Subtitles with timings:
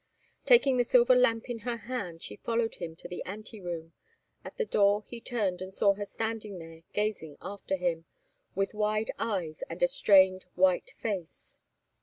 [0.47, 3.93] Taking the silver lamp in her hand, she followed him to the ante room.
[4.43, 8.05] At the door he turned and saw her standing there gazing after him
[8.55, 11.59] with wide eyes and a strained, white face.